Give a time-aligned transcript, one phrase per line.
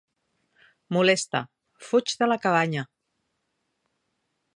[0.95, 1.41] Molesta,
[1.89, 2.87] fuig de la cabanya.